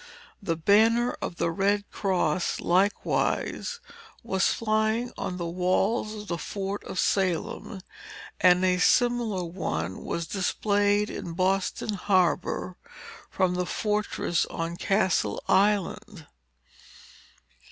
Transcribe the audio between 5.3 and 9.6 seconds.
the walls of the fort of Salem; and a similar